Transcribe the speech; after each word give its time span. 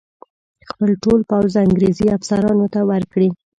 خپل 0.69 0.89
ټول 1.03 1.19
پوځ 1.29 1.53
انګرېزي 1.63 2.07
افسرانو 2.17 2.65
ته 2.73 2.79
ورکړي. 2.91 3.29